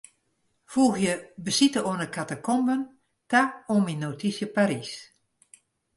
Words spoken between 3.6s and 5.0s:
oan myn notysje Parys.